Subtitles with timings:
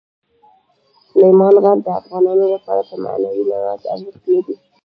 [1.09, 4.53] سلیمان غر د افغانانو لپاره په معنوي لحاظ ارزښت لري.